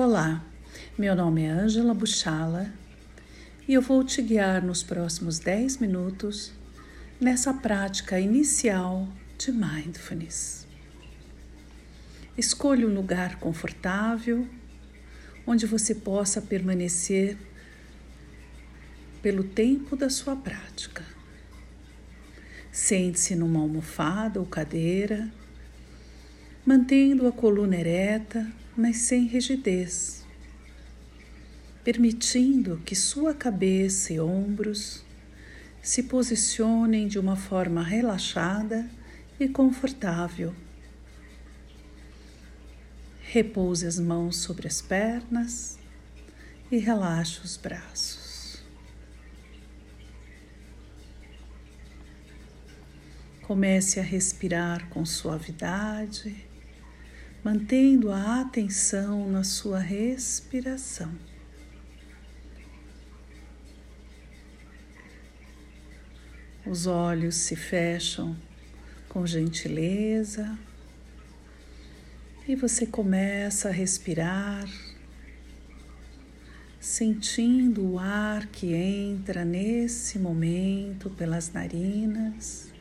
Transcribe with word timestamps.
Olá, 0.00 0.46
meu 0.96 1.16
nome 1.16 1.42
é 1.42 1.48
Ângela 1.50 1.92
Buchala 1.92 2.72
e 3.66 3.74
eu 3.74 3.82
vou 3.82 4.04
te 4.04 4.22
guiar 4.22 4.62
nos 4.62 4.80
próximos 4.80 5.40
10 5.40 5.78
minutos 5.78 6.52
nessa 7.20 7.52
prática 7.52 8.20
inicial 8.20 9.08
de 9.36 9.50
mindfulness. 9.50 10.68
Escolha 12.36 12.86
um 12.86 12.94
lugar 12.94 13.40
confortável 13.40 14.46
onde 15.44 15.66
você 15.66 15.96
possa 15.96 16.40
permanecer 16.40 17.36
pelo 19.20 19.42
tempo 19.42 19.96
da 19.96 20.08
sua 20.08 20.36
prática. 20.36 21.04
Sente-se 22.70 23.34
numa 23.34 23.58
almofada 23.58 24.38
ou 24.38 24.46
cadeira, 24.46 25.28
mantendo 26.68 27.26
a 27.26 27.32
coluna 27.32 27.76
ereta 27.76 28.46
mas 28.76 28.98
sem 28.98 29.24
rigidez, 29.24 30.22
permitindo 31.82 32.76
que 32.84 32.94
sua 32.94 33.32
cabeça 33.32 34.12
e 34.12 34.20
ombros 34.20 35.02
se 35.80 36.02
posicionem 36.02 37.08
de 37.08 37.18
uma 37.18 37.36
forma 37.36 37.82
relaxada 37.82 38.86
e 39.40 39.48
confortável. 39.48 40.54
Repouse 43.22 43.86
as 43.86 43.98
mãos 43.98 44.36
sobre 44.36 44.68
as 44.68 44.82
pernas 44.82 45.78
e 46.70 46.76
relaxe 46.76 47.40
os 47.40 47.56
braços. 47.56 48.62
Comece 53.40 53.98
a 53.98 54.02
respirar 54.02 54.90
com 54.90 55.06
suavidade 55.06 56.46
mantendo 57.48 58.12
a 58.12 58.42
atenção 58.42 59.30
na 59.30 59.42
sua 59.42 59.78
respiração. 59.78 61.10
Os 66.66 66.86
olhos 66.86 67.36
se 67.36 67.56
fecham 67.56 68.36
com 69.08 69.26
gentileza 69.26 70.58
e 72.46 72.54
você 72.54 72.84
começa 72.84 73.70
a 73.70 73.72
respirar, 73.72 74.68
sentindo 76.78 77.92
o 77.92 77.98
ar 77.98 78.46
que 78.48 78.74
entra 78.74 79.42
nesse 79.42 80.18
momento 80.18 81.08
pelas 81.08 81.50
narinas 81.50 82.77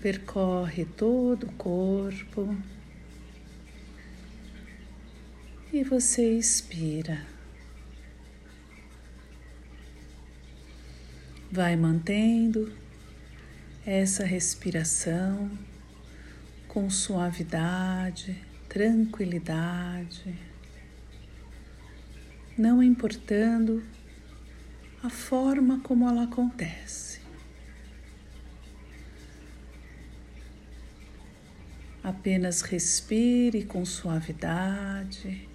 percorre 0.00 0.84
todo 0.84 1.44
o 1.44 1.52
corpo 1.52 2.56
e 5.72 5.84
você 5.84 6.38
expira. 6.38 7.26
Vai 11.52 11.76
mantendo 11.76 12.72
essa 13.84 14.24
respiração 14.24 15.50
com 16.68 16.88
suavidade, 16.88 18.40
tranquilidade, 18.68 20.34
não 22.56 22.82
importando 22.82 23.82
a 25.02 25.10
forma 25.10 25.80
como 25.80 26.08
ela 26.08 26.24
acontece. 26.24 27.09
Apenas 32.02 32.62
respire 32.62 33.64
com 33.64 33.84
suavidade, 33.84 35.46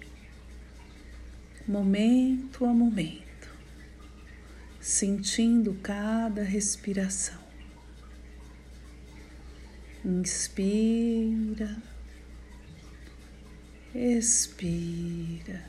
momento 1.66 2.64
a 2.64 2.72
momento, 2.72 3.52
sentindo 4.80 5.74
cada 5.82 6.44
respiração. 6.44 7.44
Inspira, 10.04 11.76
expira. 13.92 15.64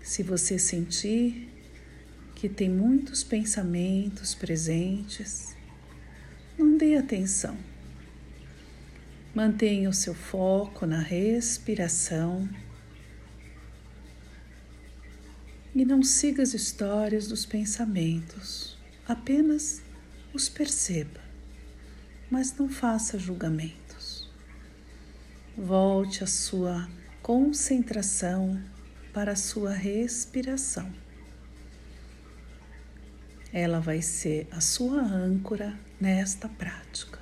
Se 0.00 0.22
você 0.22 0.58
sentir 0.58 1.46
que 2.34 2.48
tem 2.48 2.70
muitos 2.70 3.22
pensamentos 3.22 4.34
presentes, 4.34 5.54
dê 6.80 6.96
atenção. 6.96 7.58
Mantenha 9.34 9.90
o 9.90 9.92
seu 9.92 10.14
foco 10.14 10.86
na 10.86 10.98
respiração 10.98 12.48
e 15.74 15.84
não 15.84 16.02
siga 16.02 16.42
as 16.42 16.54
histórias 16.54 17.28
dos 17.28 17.44
pensamentos, 17.44 18.78
apenas 19.06 19.82
os 20.32 20.48
perceba, 20.48 21.20
mas 22.30 22.56
não 22.56 22.66
faça 22.66 23.18
julgamentos. 23.18 24.26
Volte 25.54 26.24
a 26.24 26.26
sua 26.26 26.88
concentração 27.22 28.58
para 29.12 29.32
a 29.32 29.36
sua 29.36 29.72
respiração. 29.74 30.90
Ela 33.52 33.80
vai 33.80 34.00
ser 34.00 34.46
a 34.52 34.60
sua 34.60 35.00
âncora 35.02 35.76
nesta 36.00 36.48
prática. 36.48 37.18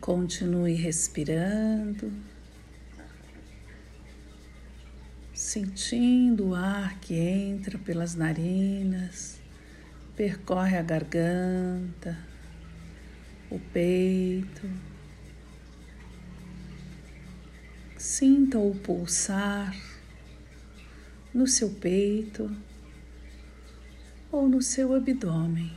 Continue 0.00 0.74
respirando, 0.74 2.12
sentindo 5.34 6.50
o 6.50 6.54
ar 6.54 7.00
que 7.00 7.14
entra 7.14 7.76
pelas 7.76 8.14
narinas, 8.14 9.40
percorre 10.14 10.78
a 10.78 10.82
garganta, 10.82 12.16
o 13.50 13.58
peito. 13.58 14.95
Sinta 18.08 18.56
o 18.56 18.72
pulsar 18.72 19.76
no 21.34 21.44
seu 21.44 21.70
peito 21.70 22.48
ou 24.30 24.48
no 24.48 24.62
seu 24.62 24.94
abdômen. 24.94 25.76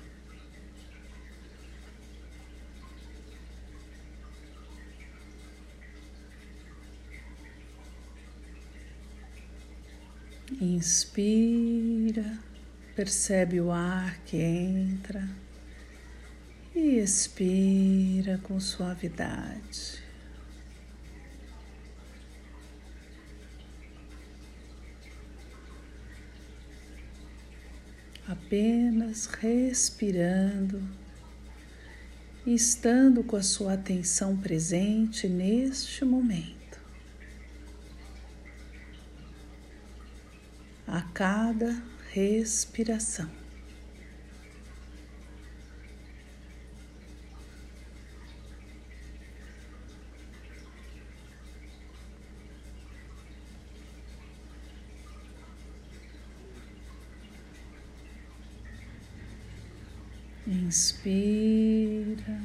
Inspira, 10.61 12.37
percebe 12.95 13.59
o 13.59 13.71
ar 13.71 14.19
que 14.19 14.37
entra 14.37 15.27
e 16.75 16.99
expira 16.99 18.37
com 18.43 18.59
suavidade. 18.59 20.08
Apenas 28.29 29.25
respirando 29.25 30.99
estando 32.45 33.23
com 33.23 33.35
a 33.35 33.43
sua 33.43 33.73
atenção 33.73 34.37
presente 34.37 35.27
neste 35.27 36.05
momento. 36.05 36.79
A 40.87 41.01
cada 41.01 41.81
respiração. 42.11 43.38
Inspira, 60.49 62.41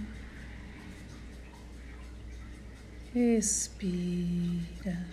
expira. 3.14 5.06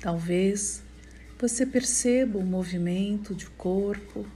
Talvez 0.00 0.82
você 1.38 1.64
perceba 1.64 2.36
o 2.36 2.44
movimento 2.44 3.32
de 3.32 3.46
corpo, 3.46 4.26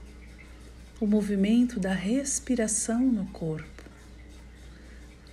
o 1.01 1.05
movimento 1.05 1.77
da 1.77 1.91
respiração 1.91 3.01
no 3.01 3.25
corpo, 3.25 3.83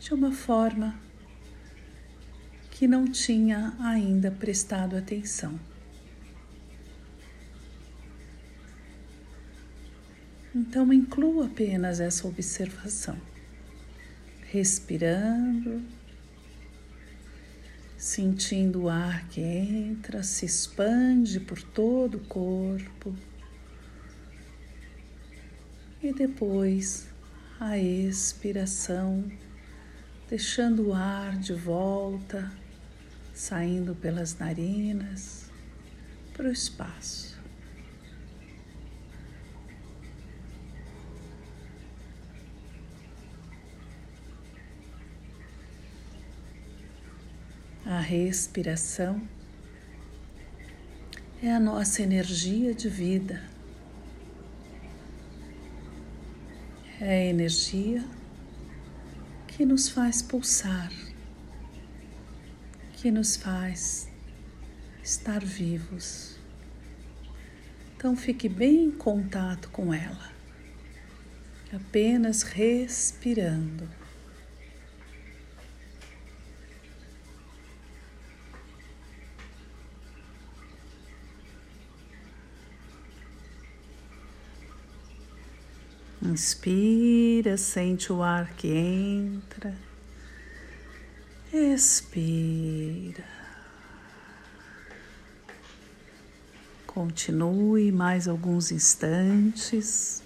de 0.01 0.13
uma 0.13 0.33
forma 0.33 0.99
que 2.73 2.89
não 2.89 3.07
tinha 3.07 3.73
ainda 3.79 4.33
prestado 4.33 4.97
atenção. 4.97 5.61
Então, 10.55 10.93
inclua 10.93 11.47
apenas 11.47 11.99
essa 11.99 12.29
observação, 12.29 13.21
respirando, 14.53 15.83
sentindo 17.99 18.83
o 18.83 18.89
ar 18.89 19.27
que 19.29 19.41
entra, 19.41 20.23
se 20.23 20.47
expande 20.47 21.41
por 21.41 21.61
todo 21.61 22.19
o 22.19 22.25
corpo 22.27 23.13
e 26.01 26.13
depois 26.13 27.09
a 27.59 27.77
expiração, 27.77 29.25
deixando 30.29 30.89
o 30.89 30.95
ar 30.95 31.37
de 31.37 31.55
volta, 31.55 32.53
saindo 33.35 33.95
pelas 33.97 34.39
narinas 34.39 35.51
para 36.33 36.49
o 36.49 36.53
espaço. 36.53 37.34
Respiração 48.05 49.27
é 51.43 51.51
a 51.51 51.59
nossa 51.59 52.03
energia 52.03 52.75
de 52.75 52.89
vida. 52.89 53.43
É 57.01 57.11
a 57.11 57.25
energia 57.25 58.05
que 59.49 59.65
nos 59.65 59.89
faz 59.89 60.23
pulsar, 60.23 60.93
que 62.93 63.11
nos 63.11 63.37
faz 63.37 64.09
estar 65.03 65.45
vivos. 65.45 66.37
Então 67.97 68.17
fique 68.17 68.49
bem 68.49 68.85
em 68.85 68.91
contato 68.91 69.71
com 69.71 69.93
ela, 69.93 70.31
apenas 71.73 72.43
respirando. 72.43 74.04
Inspira, 86.25 87.59
sente 87.59 88.11
o 88.11 88.23
ar 88.23 88.55
que 88.55 88.69
entra. 88.69 89.77
Expira. 91.53 93.25
Continue 96.87 97.93
mais 97.93 98.27
alguns 98.27 98.73
instantes. 98.73 100.24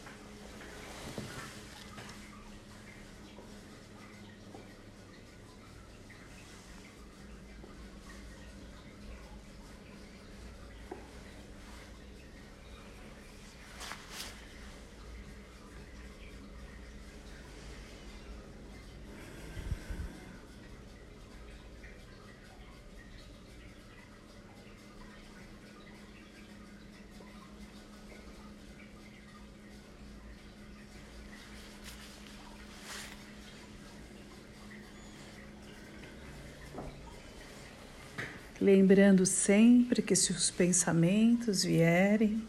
Lembrando 38.60 39.24
sempre 39.24 40.02
que 40.02 40.16
se 40.16 40.32
os 40.32 40.50
pensamentos 40.50 41.62
vierem, 41.62 42.42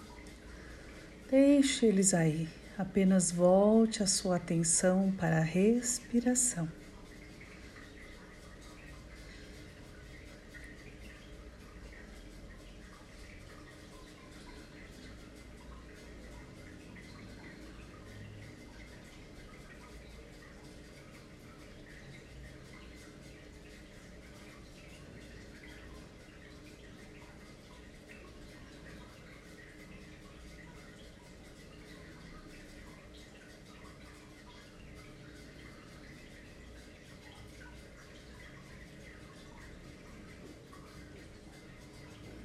deixe 1.30 1.86
eles 1.86 2.14
aí, 2.14 2.48
apenas 2.78 3.32
volte 3.32 4.02
a 4.02 4.08
sua 4.08 4.38
atenção 4.38 5.14
para 5.18 5.38
a 5.38 5.44
respiração. 5.44 6.79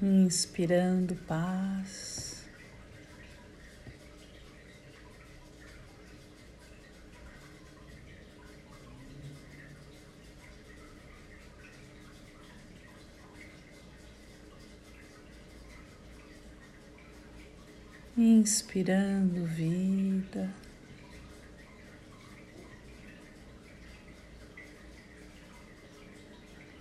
Inspirando 0.05 1.17
paz. 1.27 2.45
Inspirando 18.17 19.45
vida. 19.47 20.55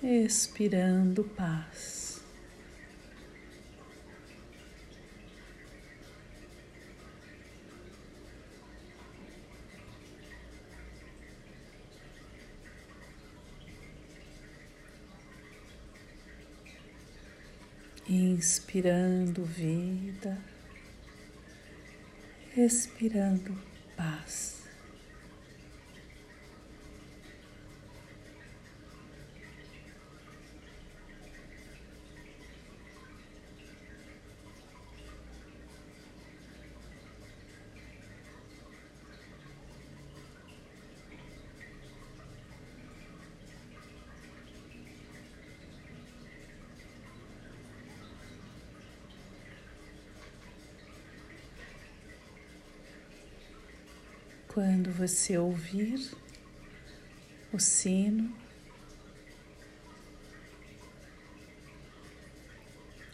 Expirando 0.03 1.23
paz. 1.23 2.12
Inspirando 18.13 19.43
vida, 19.43 20.37
expirando 22.55 23.57
paz. 23.97 24.62
Quando 54.53 54.91
você 54.91 55.35
ouvir 55.35 56.15
o 57.51 57.57
sino, 57.57 58.37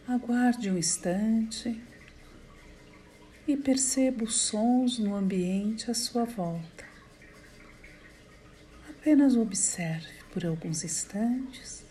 aguarde 0.06 0.70
um 0.70 0.76
instante 0.76 1.82
e 3.48 3.56
perceba 3.56 4.22
os 4.24 4.36
sons 4.36 4.98
no 4.98 5.14
ambiente 5.14 5.90
à 5.90 5.94
sua 5.94 6.26
volta. 6.26 6.84
Apenas 8.90 9.34
observe 9.34 10.12
por 10.34 10.44
alguns 10.44 10.84
instantes 10.84 11.86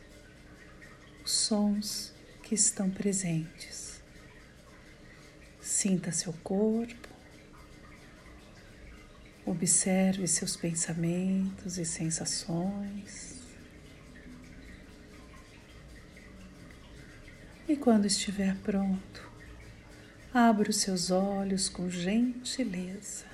os 1.26 1.32
sons 1.32 2.14
que 2.44 2.54
estão 2.54 2.88
presentes. 2.88 4.00
Sinta 5.60 6.12
seu 6.12 6.34
corpo 6.44 7.09
Observe 9.50 10.28
seus 10.28 10.56
pensamentos 10.56 11.80
e 11.80 11.84
sensações. 11.84 13.40
E 17.68 17.76
quando 17.76 18.06
estiver 18.06 18.56
pronto, 18.58 19.28
abra 20.32 20.70
os 20.70 20.78
seus 20.78 21.10
olhos 21.10 21.68
com 21.68 21.90
gentileza. 21.90 23.26